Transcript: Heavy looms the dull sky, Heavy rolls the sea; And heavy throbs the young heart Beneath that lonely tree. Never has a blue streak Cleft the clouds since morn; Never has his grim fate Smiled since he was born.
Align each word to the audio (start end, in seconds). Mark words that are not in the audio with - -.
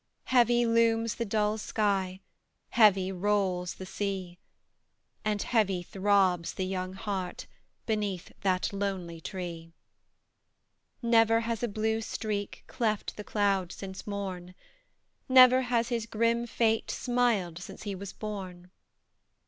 Heavy 0.33 0.65
looms 0.65 1.13
the 1.13 1.25
dull 1.25 1.59
sky, 1.59 2.19
Heavy 2.69 3.11
rolls 3.11 3.75
the 3.75 3.85
sea; 3.85 4.39
And 5.23 5.43
heavy 5.43 5.83
throbs 5.83 6.55
the 6.55 6.65
young 6.65 6.93
heart 6.93 7.45
Beneath 7.85 8.31
that 8.41 8.73
lonely 8.73 9.21
tree. 9.21 9.71
Never 11.03 11.41
has 11.41 11.61
a 11.61 11.67
blue 11.67 12.01
streak 12.01 12.63
Cleft 12.65 13.15
the 13.15 13.23
clouds 13.23 13.75
since 13.75 14.07
morn; 14.07 14.55
Never 15.29 15.61
has 15.61 15.89
his 15.89 16.07
grim 16.07 16.47
fate 16.47 16.89
Smiled 16.89 17.59
since 17.59 17.83
he 17.83 17.93
was 17.93 18.11
born. 18.11 18.71